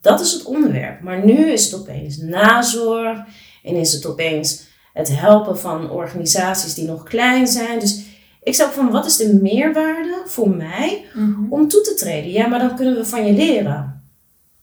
[0.00, 1.00] Dat is het onderwerp.
[1.00, 3.18] Maar nu is het opeens nazorg
[3.62, 7.78] en is het opeens het helpen van organisaties die nog klein zijn.
[7.78, 8.02] Dus
[8.42, 11.52] ik zou van wat is de meerwaarde voor mij mhm.
[11.52, 12.30] om toe te treden?
[12.30, 13.97] Ja, maar dan kunnen we van je leren.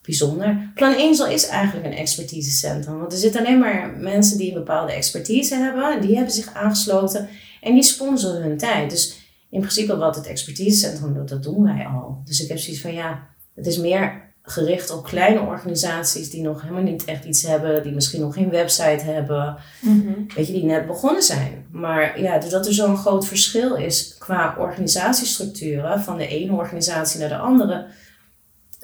[0.06, 0.72] Bijzonder.
[0.76, 3.00] Plan Angel is eigenlijk een expertisecentrum.
[3.00, 6.02] Want er zitten alleen maar mensen die een bepaalde expertise hebben.
[6.02, 7.30] Die hebben zich aangesloten
[7.62, 8.90] en die sponsoren hun tijd.
[8.90, 12.22] Dus in principe wat het expertisecentrum doet, dat doen wij al.
[12.26, 16.62] Dus ik heb zoiets van ja, het is meer gericht op kleine organisaties die nog
[16.62, 20.12] helemaal niet echt iets hebben, die misschien nog geen website hebben, mhm.
[20.36, 21.66] weet je, die net begonnen zijn.
[21.72, 27.30] Maar ja, doordat er zo'n groot verschil is qua organisatiestructuren van de ene organisatie naar
[27.30, 27.86] de andere,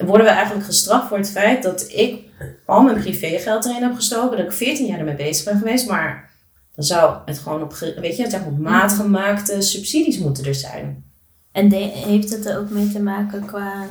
[0.06, 2.20] worden we eigenlijk gestraft voor het feit dat ik
[2.66, 6.30] al mijn privégeld erin heb gestoken, dat ik 14 jaar ermee bezig ben geweest, maar
[6.74, 11.04] dan zou het gewoon op, weet je, het op maat gemaakte subsidies moeten er zijn.
[11.52, 13.86] En heeft het er ook mee te maken qua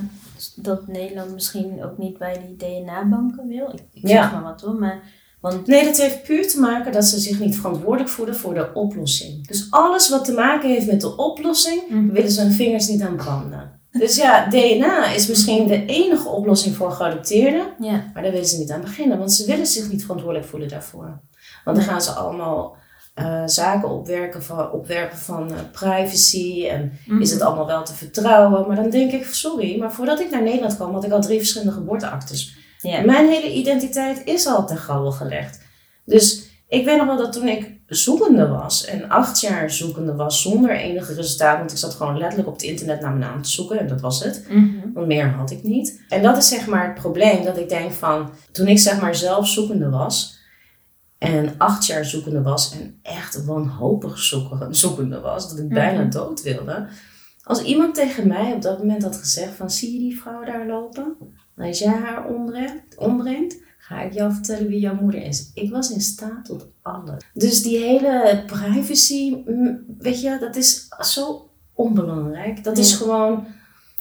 [0.56, 3.72] dat Nederland misschien ook niet bij die DNA-banken wil.
[3.74, 5.20] Ik, ik zeg maar wat hoor, maar...
[5.42, 5.68] Want...
[5.68, 9.48] Nee, dat heeft puur te maken dat ze zich niet verantwoordelijk voelen voor de oplossing.
[9.48, 12.08] Dus alles wat te maken heeft met de oplossing, mhm.
[12.08, 13.81] willen ze hun vingers niet aan branden.
[13.92, 18.12] Dus ja, DNA is misschien de enige oplossing voor geadopteerden, ja.
[18.14, 21.20] maar daar willen ze niet aan beginnen, want ze willen zich niet verantwoordelijk voelen daarvoor.
[21.64, 22.76] Want dan gaan ze allemaal
[23.16, 27.48] uh, zaken opwerken van, opwerpen van uh, privacy en is het mhm.
[27.48, 28.68] allemaal wel te vertrouwen.
[28.68, 31.38] Maar dan denk ik, sorry, maar voordat ik naar Nederland kwam had ik al drie
[31.38, 32.56] verschillende geboorteactes.
[32.82, 35.60] Mijn hele identiteit is al ten grabbel gelegd.
[36.06, 40.42] Dus ik weet nog wel dat toen ik zoekende was en acht jaar zoekende was
[40.42, 43.50] zonder enige resultaat, want ik zat gewoon letterlijk op het internet naar mijn naam te
[43.50, 44.46] zoeken en dat was het.
[44.50, 44.94] Mhm.
[44.94, 46.02] Want meer had ik niet.
[46.10, 49.16] En dat is zeg maar het probleem dat ik denk van, toen ik zeg maar
[49.16, 50.40] zelf zoekende was,
[51.18, 54.18] en acht jaar zoekende was en echt wanhopig
[54.70, 56.10] zoekende was, dat ik bijna mhm.
[56.10, 56.88] dood wilde.
[57.44, 60.68] Als iemand tegen mij op dat moment had gezegd van zie je die vrouw daar
[60.68, 61.16] lopen?
[61.58, 62.28] Als jij haar
[62.98, 63.58] ombrengt,
[63.92, 65.52] ga ik jou vertellen wie jouw moeder is.
[65.54, 67.24] Ik was in staat tot alles.
[67.34, 69.36] Dus die hele privacy,
[69.98, 72.64] weet je, dat is zo onbelangrijk.
[72.64, 73.46] Dat is gewoon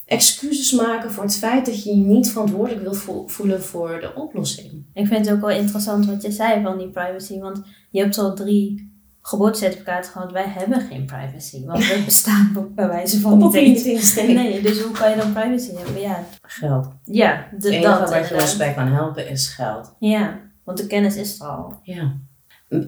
[0.05, 4.85] excuses maken voor het feit dat je je niet verantwoordelijk wil voelen voor de oplossing.
[4.93, 8.17] Ik vind het ook wel interessant wat je zei van die privacy, want je hebt
[8.17, 8.90] al drie
[9.21, 10.31] geboortecertificaten gehad.
[10.31, 14.15] Wij hebben geen privacy, want we bestaan bij wijze van niet eens.
[14.15, 16.01] Nee, dus hoe kan je dan privacy hebben?
[16.01, 16.23] Ja.
[16.41, 16.87] Geld.
[17.03, 19.95] Ja, de, het enige dat, waar je ons bij kan helpen is geld.
[19.99, 21.79] Ja, want de kennis is er al.
[21.83, 22.13] Ja.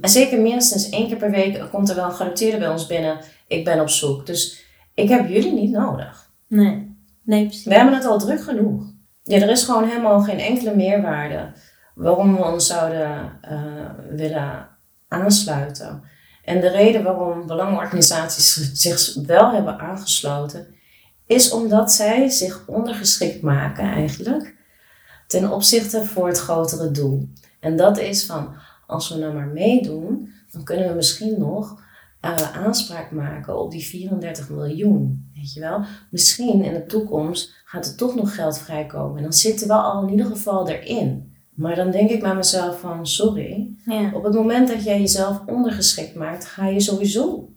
[0.02, 3.18] Zeker minstens één keer per week komt er wel een genoteerde bij ons binnen.
[3.48, 4.26] Ik ben op zoek.
[4.26, 6.32] Dus ik heb jullie niet nodig.
[6.48, 6.92] Nee.
[7.24, 8.84] Nee, We hebben het al druk genoeg.
[9.24, 11.52] Ja, er is gewoon helemaal geen enkele meerwaarde
[11.96, 13.62] waarom we ons zouden uh,
[14.10, 14.68] willen
[15.08, 16.04] aansluiten.
[16.44, 20.68] En de reden waarom belangenorganisaties zich wel hebben aangesloten,
[21.26, 24.56] is omdat zij zich ondergeschikt maken eigenlijk
[25.28, 27.30] ten opzichte voor het grotere doel.
[27.60, 28.56] En dat is van,
[28.88, 31.82] als we nou maar meedoen, dan kunnen we misschien nog
[32.26, 35.32] uh, aanspraak maken op die 34 miljoen.
[35.36, 35.84] Weet je wel?
[36.12, 39.18] Misschien in de toekomst gaat er toch nog geld vrijkomen.
[39.18, 41.33] En dan zitten we al in ieder geval erin.
[41.56, 43.76] Maar dan denk ik bij mezelf van, sorry.
[43.86, 44.12] Ja.
[44.14, 47.50] Op het moment dat jij jezelf ondergeschikt maakt, ga je sowieso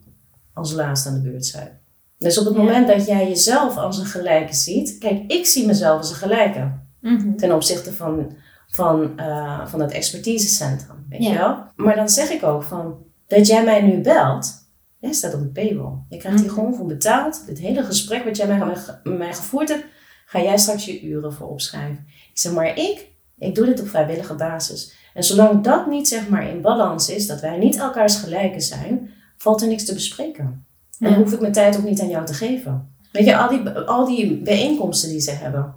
[0.53, 1.79] als laatste aan de beurt zijn.
[2.17, 5.97] Dus op het moment dat jij jezelf als een gelijke ziet, kijk, ik zie mezelf
[5.97, 6.71] als een gelijke.
[7.01, 7.35] Mhm.
[7.35, 8.35] Ten opzichte van,
[8.67, 11.63] van, uh, van het expertisecentrum, weet je wel?
[11.75, 14.53] Maar dan zeg ik ook van, dat jij mij nu belt,
[14.99, 15.93] jij staat op een paywall.
[16.09, 16.55] Je krijgt hier mhm.
[16.55, 17.43] gewoon voor betaald.
[17.45, 19.85] Dit hele gesprek wat jij met mij gevoerd hebt,
[20.25, 22.05] ga jij straks je uren voor opschrijven.
[22.07, 24.95] Ik zeg maar, ik, ik doe dit op vrijwillige basis.
[25.13, 29.09] En zolang dat niet zeg maar in balans is, dat wij niet elkaars gelijken zijn,
[29.37, 30.65] valt er niks te bespreken.
[30.99, 32.95] En hoef ik mijn tijd ook niet aan jou te geven.
[33.11, 35.73] Weet je, al die, al die bijeenkomsten die ze hebben.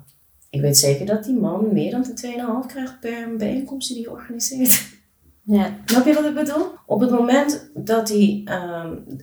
[0.51, 4.99] Ik weet zeker dat die man meer dan 2,5 krijgt per bijeenkomst die hij organiseert.
[5.43, 5.71] Ja.
[5.85, 6.67] Snap je wat ik bedoel?
[6.87, 8.51] Op het moment dat die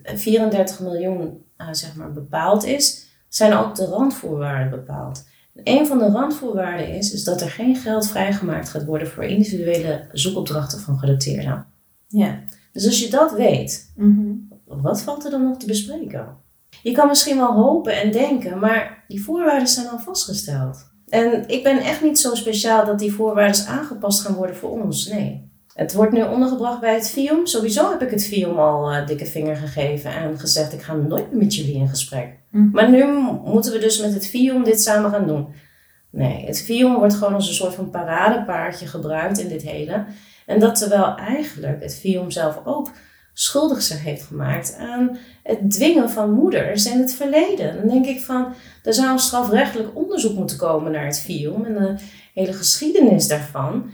[0.04, 5.27] 34 ehm, miljoen uh, zeg maar bepaald is, zijn ook de randvoorwaarden bepaald.
[5.64, 10.08] Een van de randvoorwaarden is, is dat er geen geld vrijgemaakt gaat worden voor individuele
[10.12, 11.66] zoekopdrachten van gedoteerden.
[12.08, 12.44] Ja.
[12.72, 14.34] Dus als je dat weet, mhm.
[14.66, 16.28] wat valt er dan nog te bespreken?
[16.84, 20.86] Je kan misschien wel hopen en denken, maar die voorwaarden zijn al vastgesteld.
[21.08, 25.08] En ik ben echt niet zo speciaal dat die voorwaarden aangepast gaan worden voor ons.
[25.08, 25.47] Nee.
[25.78, 27.46] Het wordt nu ondergebracht bij het FIOM.
[27.46, 31.32] Sowieso heb ik het FIOM al uh, dikke vinger gegeven en gezegd: ik ga nooit
[31.32, 32.28] meer met jullie in gesprek.
[32.52, 32.70] Mhm.
[32.72, 33.06] Maar nu
[33.44, 35.48] moeten we dus met het FIOM dit samen gaan doen.
[36.10, 40.06] Nee, het FIOM wordt gewoon als een soort van paradepaardje gebruikt in dit hele.
[40.46, 42.92] En dat terwijl eigenlijk het FIOM zelf ook
[43.34, 47.76] schuldig zich heeft gemaakt aan het dwingen van moeders in het verleden.
[47.76, 51.74] Dan denk ik van, er zou een strafrechtelijk onderzoek moeten komen naar het FIOM en
[51.74, 51.96] de
[52.34, 53.92] hele geschiedenis daarvan.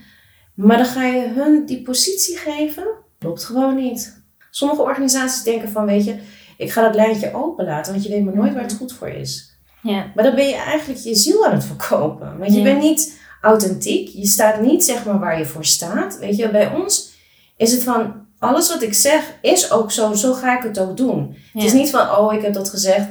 [0.54, 2.88] Maar dan ga je hun die positie geven,
[3.20, 4.22] loopt gewoon niet.
[4.50, 6.20] Sommige organisaties denken van, weet je,
[6.58, 9.58] ik ga dat lijntje openlaten, want je weet maar nooit waar het goed voor is.
[9.82, 10.12] Ja.
[10.16, 12.38] Maar dan ben je eigenlijk je ziel aan het verkopen.
[12.38, 14.08] Want je bent niet authentiek.
[14.08, 16.18] Je staat niet zeg maar waar je voor staat.
[16.20, 17.14] Weet je, bij ons
[17.58, 20.14] is het van alles wat ik zeg is ook zo.
[20.14, 21.36] Zo ga ik het ook doen.
[21.54, 23.10] Het is niet van oh ik heb dat gezegd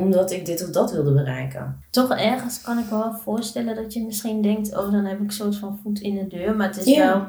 [0.00, 1.82] omdat ik dit of dat wilde bereiken.
[1.90, 5.30] Toch ergens kan ik wel voorstellen dat je misschien denkt oh dan heb ik een
[5.30, 6.56] soort van voet in de deur.
[6.56, 7.26] Maar het is wel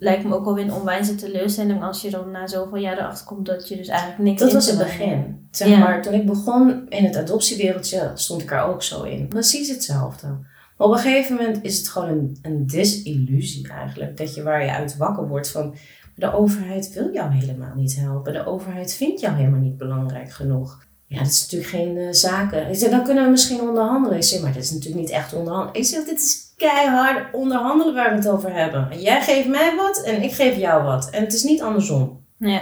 [0.00, 3.26] lijkt me ook wel weer een onwijze teleurstelling als je dan na zoveel jaar erachter
[3.26, 5.48] komt dat je dus eigenlijk niks Dat was het begin.
[5.50, 9.28] Zeg maar, toen ik begon in het adoptiewereldje stond ik er ook zo in.
[9.28, 10.38] Precies hetzelfde
[10.78, 14.16] op een gegeven moment is het gewoon een, een disillusie eigenlijk.
[14.16, 15.74] Dat je waar je uit wakker wordt van
[16.14, 18.32] de overheid wil jou helemaal niet helpen.
[18.32, 20.86] De overheid vindt jou helemaal niet belangrijk genoeg.
[21.08, 22.68] Ja, dat is natuurlijk geen uh, zaken.
[22.68, 24.16] Ik zeg, dan kunnen we misschien onderhandelen.
[24.16, 25.80] Ik zeg, maar dit is natuurlijk niet echt onderhandelen.
[25.80, 29.00] Ik zeg, dit is keihard onderhandelen waar we het over hebben.
[29.00, 31.10] Jij geeft mij wat en ik geef jou wat.
[31.10, 32.24] En het is niet andersom.
[32.36, 32.60] Ja.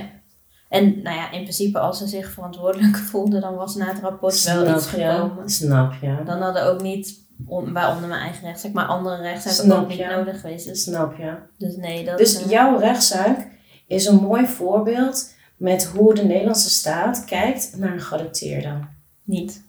[0.68, 4.44] En nou ja, in principe als ze zich verantwoordelijk voelden, dan was na het rapport
[4.44, 5.48] wel iets gekomen.
[5.50, 6.22] Snap je.
[6.24, 7.24] Dan hadden ook niet
[7.72, 10.66] waaronder mijn eigen rechtszaak, maar andere rechtszaken ook niet nodig geweest.
[10.66, 11.34] Dus, Snap je.
[11.58, 12.18] Dus nee, dat...
[12.18, 13.48] Dus uh, jouw rechtszaak
[13.86, 18.78] is een mooi voorbeeld met hoe de Nederlandse staat kijkt naar een geadopteerde.
[19.22, 19.62] Niet.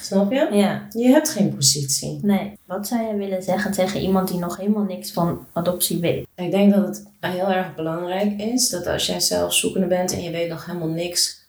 [0.00, 0.48] Snap je?
[0.52, 0.86] Ja.
[0.90, 2.18] Je hebt geen positie.
[2.22, 2.58] Nee.
[2.64, 6.26] Wat zou je willen zeggen tegen iemand die nog helemaal niks van adoptie weet?
[6.34, 10.22] Ik denk dat het heel erg belangrijk is dat als jij zelf zoekende bent en
[10.22, 11.40] je weet nog helemaal niks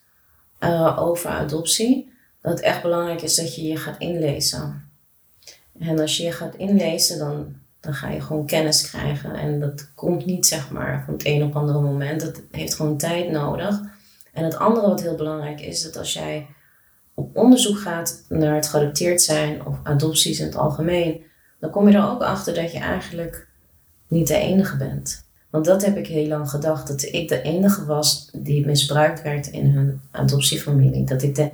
[0.60, 4.88] uh, over adoptie, dat het echt belangrijk is dat je je gaat inlezen.
[5.78, 9.34] En als je je gaat inlezen, dan, dan ga je gewoon kennis krijgen.
[9.34, 12.20] En dat komt niet zeg maar van het een op andere moment.
[12.20, 13.80] Dat heeft gewoon tijd nodig.
[14.32, 16.46] En het andere wat heel belangrijk is, dat als jij
[17.14, 21.22] op onderzoek gaat naar het geadopteerd zijn of adopties in het algemeen,
[21.60, 23.48] dan kom je er ook achter dat je eigenlijk
[24.08, 25.24] niet de enige bent.
[25.50, 29.46] Want dat heb ik heel lang gedacht, dat ik de enige was die misbruikt werd
[29.46, 31.04] in hun adoptiefamilie.
[31.04, 31.50] Dat ik de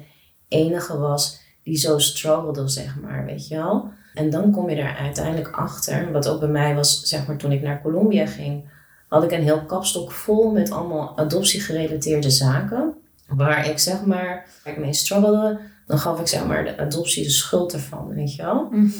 [0.48, 3.90] enige was die zo struggelde, zeg maar, weet je wel.
[4.14, 7.52] En dan kom je er uiteindelijk achter, wat ook bij mij was, zeg maar toen
[7.52, 8.64] ik naar Colombia ging,
[9.08, 12.94] had ik een heel kapstok vol met allemaal adoptiegerelateerde zaken.
[13.28, 17.22] Waar ik zeg maar, waar ik mee struggelde, dan gaf ik zeg maar de adoptie
[17.22, 18.68] de schuld ervan, weet je wel.
[18.70, 18.90] Mhm.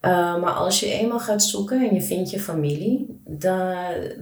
[0.00, 3.76] Eh, maar als je eenmaal gaat zoeken en je vindt je familie, dan,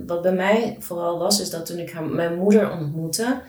[0.06, 3.40] wat bij mij vooral was, is dat toen ik haar, mijn moeder ontmoette,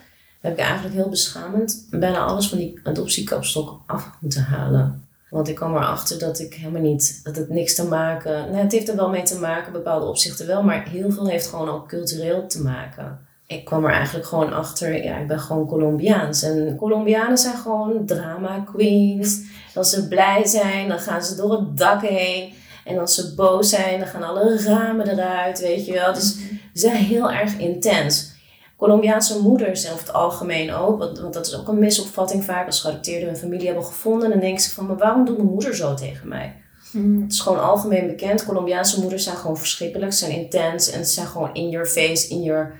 [0.42, 5.08] heb ik eigenlijk heel beschamend bijna alles van die adoptiekapstok af moeten halen.
[5.34, 8.72] Want ik kwam erachter dat ik helemaal niet, dat het niks te maken, nou, het
[8.72, 11.88] heeft er wel mee te maken, bepaalde opzichten wel, maar heel veel heeft gewoon ook
[11.88, 13.20] cultureel te maken.
[13.48, 16.44] Ik kwam er eigenlijk gewoon achter, ja, ik ben gewoon Colombiaans.
[16.44, 19.42] En Colombianen zijn gewoon drama queens.
[19.76, 22.54] Als ze blij zijn, dan gaan ze door het dak heen.
[22.86, 26.14] En als ze boos zijn, dan gaan alle ramen eruit, weet je wel.
[26.14, 28.33] Dus ze zijn heel erg intens.
[28.78, 32.66] Colombiaanse moeders, en over het algemeen ook, want, want, dat is ook een misopvatting vaak
[32.66, 34.30] als geadopteerden hun familie hebben gevonden.
[34.30, 36.56] Dan denken ze van, maar waarom doet mijn moeder zo tegen mij?
[36.92, 37.22] Mm.
[37.22, 38.46] Het is gewoon algemeen bekend.
[38.46, 42.44] Colombiaanse moeders zijn gewoon verschrikkelijk, zijn intens en ze zijn gewoon in your face, in
[42.44, 42.74] your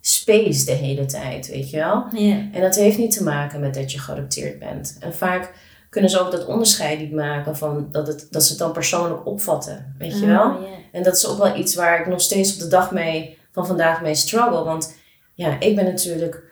[0.00, 2.04] space de hele tijd, weet je wel?
[2.52, 4.96] En dat heeft niet te maken met dat je geadopteerd bent.
[5.00, 5.52] En vaak
[5.90, 9.26] kunnen ze ook dat onderscheid niet maken van dat, het, dat ze het dan persoonlijk
[9.26, 10.68] opvatten, weet je ah, wel?
[10.92, 13.66] En dat is ook wel iets waar ik nog steeds op de dag mee, van
[13.66, 14.64] vandaag mee struggle.
[14.64, 14.96] Want
[15.38, 16.42] ja, ik ben natuurlijk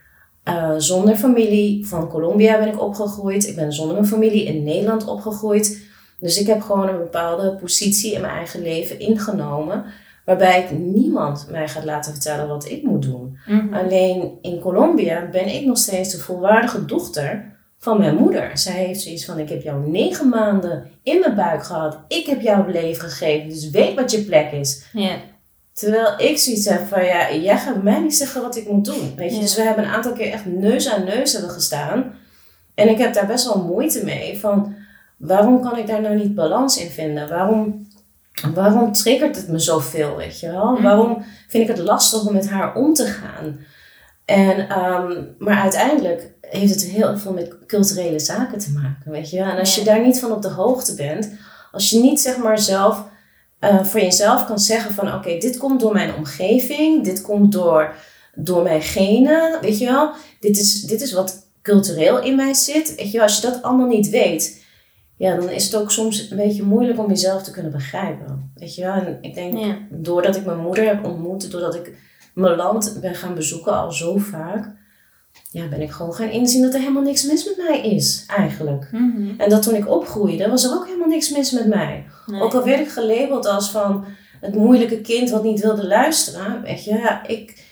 [0.49, 3.47] uh, zonder familie van Colombia ben ik opgegroeid.
[3.47, 5.83] Ik ben zonder mijn familie in Nederland opgegroeid.
[6.19, 9.85] Dus ik heb gewoon een bepaalde positie in mijn eigen leven ingenomen.
[10.25, 13.39] Waarbij ik niemand mij gaat laten vertellen wat ik moet doen.
[13.47, 13.75] Mhm.
[13.75, 18.59] Alleen in Colombia ben ik nog steeds de volwaardige dochter van mijn moeder.
[18.59, 21.99] Zij heeft zoiets van: Ik heb jou negen maanden in mijn buik gehad.
[22.09, 23.49] Ik heb jou het leven gegeven.
[23.49, 24.87] Dus weet wat je plek is.
[25.77, 29.13] Terwijl ik zoiets heb van: Ja, jij gaat mij niet zeggen wat ik moet doen.
[29.17, 29.41] Weet je?
[29.41, 32.15] Dus we hebben een aantal keer echt neus aan neus hebben gestaan.
[32.75, 34.41] En ik heb daar best wel moeite mee.
[34.41, 34.75] Van
[35.17, 37.29] waarom kan ik daar nou niet balans in vinden?
[37.29, 37.89] Waarom,
[38.55, 40.17] waarom triggert het me zoveel?
[40.17, 40.73] Weet je wel?
[40.73, 40.83] Mhm.
[40.83, 43.59] Waarom vind ik het lastig om met haar om te gaan?
[44.25, 49.41] En, ehm, maar uiteindelijk heeft het heel veel met culturele zaken te maken, weet je.
[49.41, 51.33] En als je daar niet van op de hoogte bent,
[51.73, 53.05] als je niet zeg maar zelf
[53.73, 57.95] uh, voor jezelf kan zeggen van oké, dit komt door mijn omgeving, dit komt door,
[58.35, 60.11] door mijn genen, weet je wel.
[60.41, 63.27] Dit is, dit is wat cultureel in mij zit, weet je wel.
[63.27, 64.65] Als je dat allemaal niet weet,
[65.17, 68.75] ja, dan is het ook soms een beetje moeilijk om jezelf te kunnen begrijpen, weet
[68.75, 68.95] je wel.
[68.95, 71.93] En ik denk, doordat ik mijn moeder heb ontmoet, doordat ik
[72.35, 74.75] mijn land ben gaan bezoeken al zo vaak,
[75.51, 78.89] ja, ben ik gewoon gaan inzien dat er helemaal niks mis met mij is, eigenlijk.
[78.93, 79.29] Mhm.
[79.37, 82.05] En dat toen ik opgroeide, was er ook helemaal niks mis met mij.
[82.41, 84.05] Ook al werd ik gelabeld als van
[84.41, 86.63] het moeilijke kind wat niet wilde luisteren.
[86.63, 87.65] Weet je, ja, ik,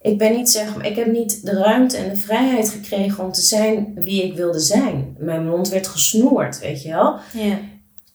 [0.00, 3.32] ik ben niet zeg maar, ik heb niet de ruimte en de vrijheid gekregen om
[3.32, 5.16] te zijn wie ik wilde zijn.
[5.18, 7.16] Mijn mond werd gesnoerd, weet je wel.
[7.32, 7.58] Ja.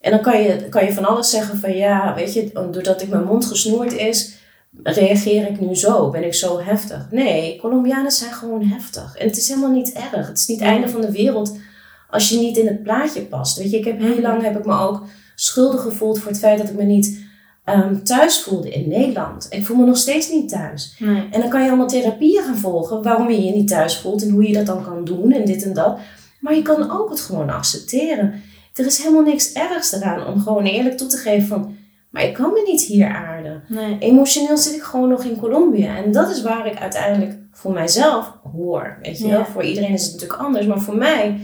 [0.01, 3.09] En dan kan je, kan je van alles zeggen van ja, weet je, doordat ik
[3.09, 4.33] mijn mond gesnoerd is,
[4.83, 6.09] reageer ik nu zo?
[6.09, 7.07] Ben ik zo heftig?
[7.11, 9.15] Nee, Colombianen zijn gewoon heftig.
[9.15, 10.27] En het is helemaal niet erg.
[10.27, 11.57] Het is niet het einde van de wereld
[12.09, 13.57] als je niet in het plaatje past.
[13.57, 15.03] Weet je, ik heb heel lang heb ik me ook
[15.35, 17.23] schuldig gevoeld voor het feit dat ik me niet
[17.65, 19.47] um, thuis voelde in Nederland.
[19.49, 20.95] Ik voel me nog steeds niet thuis.
[20.99, 21.27] Nee.
[21.31, 24.29] En dan kan je allemaal therapieën gaan volgen waarom je je niet thuis voelt en
[24.29, 25.97] hoe je dat dan kan doen en dit en dat.
[26.39, 28.41] Maar je kan ook het gewoon accepteren.
[28.73, 31.75] Er is helemaal niks ergs eraan om gewoon eerlijk toe te geven van
[32.15, 33.63] maar ik kan me niet hier aarden.
[33.67, 33.97] Nee.
[33.99, 35.97] Emotioneel zit ik gewoon nog in Colombia.
[35.97, 38.97] En dat is waar ik uiteindelijk voor mijzelf hoor.
[39.01, 39.45] Weet je wel?
[39.45, 40.65] Voor iedereen is het natuurlijk anders.
[40.65, 41.39] Maar voor mij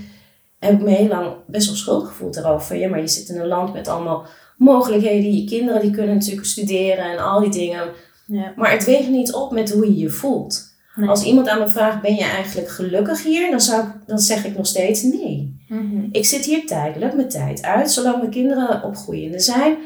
[0.60, 2.76] heb ik me heel lang best wel schuldig gevoeld erover.
[2.76, 4.26] Ja, maar je zit in een land met allemaal
[4.58, 5.36] mogelijkheden.
[5.36, 7.90] Je kinderen die kunnen natuurlijk studeren en al die dingen.
[8.26, 8.54] Ja.
[8.56, 10.70] Maar het weegt niet op met hoe je je voelt.
[11.08, 13.50] Als iemand aan me vraagt, ben je eigenlijk gelukkig hier?
[13.50, 15.66] Dan, zou ik, dan zeg ik nog steeds nee.
[15.68, 16.08] Mhm.
[16.12, 19.78] Ik zit hier tijdelijk mijn tijd uit, zolang mijn kinderen opgroeiende zijn.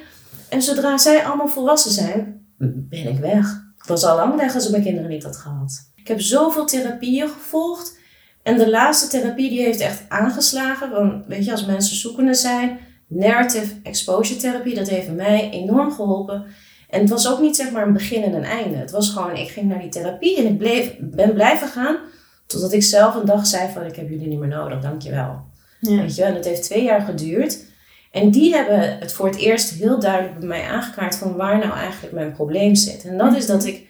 [0.49, 3.63] En zodra zij allemaal volwassen zijn, ben ik weg.
[3.77, 5.91] Ik was al lang weg als ik mijn kinderen niet had gehad.
[5.95, 7.97] Ik heb zoveel therapieën gevolgd.
[8.43, 10.91] En de laatste therapie die heeft echt aangeslagen.
[10.91, 16.45] Want weet je, als mensen zoekende zijn, narrative exposure therapie, dat heeft mij enorm geholpen.
[16.89, 18.77] En het was ook niet zeg maar een begin en een einde.
[18.77, 21.97] Het was gewoon, ik ging naar die therapie en ik bleef, ben blijven gaan.
[22.45, 25.43] Totdat ik zelf een dag zei van, ik heb jullie niet meer nodig, dankjewel.
[25.79, 26.01] Ja.
[26.01, 27.65] Weet je, en het heeft twee jaar geduurd.
[28.15, 31.73] En die hebben het voor het eerst heel duidelijk bij mij aangekaart van waar nou
[31.73, 33.05] eigenlijk mijn probleem zit.
[33.05, 33.87] En dat is dat ik,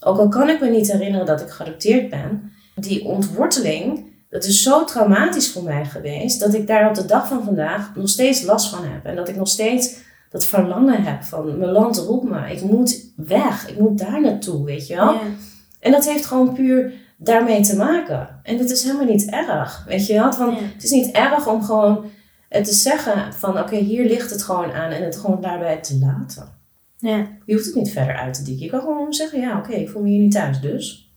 [0.00, 4.62] ook al kan ik me niet herinneren dat ik geadopteerd ben, die ontworteling, dat is
[4.62, 8.42] zo traumatisch voor mij geweest, dat ik daar op de dag van vandaag nog steeds
[8.42, 9.04] last van heb.
[9.04, 9.96] En dat ik nog steeds
[10.30, 14.64] dat verlangen heb van mijn land roept me, ik moet weg, ik moet daar naartoe,
[14.64, 15.14] weet je wel.
[15.80, 18.28] En dat heeft gewoon puur daarmee te maken.
[18.42, 20.32] En het is helemaal niet erg, weet je wel.
[20.32, 22.04] Van, Het is niet erg om gewoon
[22.52, 25.98] en te zeggen van oké, hier ligt het gewoon aan en het gewoon daarbij te
[25.98, 26.48] laten.
[26.98, 27.26] Ja.
[27.46, 28.64] Je hoeft het niet verder uit te dikken.
[28.64, 31.10] Je kan gewoon zeggen, ja oké, ik voel me hier niet thuis, dus.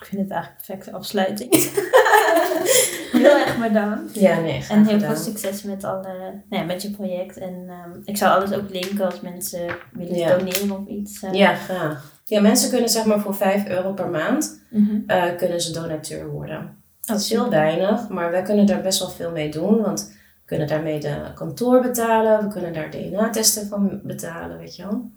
[0.00, 1.52] Ik vind het eigenlijk een perfecte afsluiting.
[3.22, 4.14] heel erg bedankt.
[4.14, 7.38] Ja, nee, En heel veel succes met, alle, nou met je project.
[7.38, 11.22] En ehm, ik zal alles ook linken als mensen willen doneren of iets.
[11.22, 11.32] Uh.
[11.32, 12.20] Ja, graag.
[12.24, 14.96] Ja, mensen kunnen zeg maar voor 5 euro per maand mhm.
[15.06, 16.76] eh, kunnen ze donateur worden.
[17.00, 19.80] Dat is heel weinig, maar wij kunnen daar best wel veel mee doen.
[19.80, 20.12] Want
[20.44, 25.10] kunnen daarmee de kantoor betalen, we kunnen daar DNA-testen van betalen, weet je wel.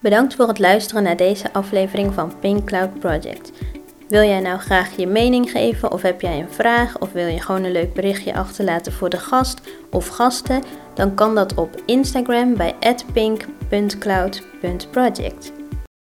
[0.00, 3.52] Bedankt voor het luisteren naar deze aflevering van Pink Cloud Project.
[4.08, 7.40] Wil jij nou graag je mening geven of heb jij een vraag of wil je
[7.40, 10.62] gewoon een leuk berichtje achterlaten voor de gast of gasten?
[10.94, 12.74] Dan kan dat op Instagram bij
[13.12, 15.63] pink.cloud.project.